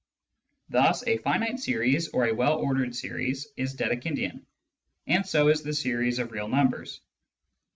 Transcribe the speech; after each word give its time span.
Thus 0.69 1.05
a 1.05 1.17
finite 1.17 1.59
series 1.59 2.07
or 2.07 2.25
a 2.25 2.33
well 2.33 2.57
ordered 2.57 2.95
series 2.95 3.47
is 3.55 3.75
Dedekindian, 3.75 4.41
and 5.05 5.23
so 5.27 5.47
is 5.47 5.61
the 5.61 5.73
series 5.73 6.17
of 6.17 6.31
real 6.31 6.47
numbers. 6.47 7.01